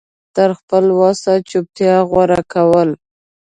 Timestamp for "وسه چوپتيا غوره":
1.01-2.41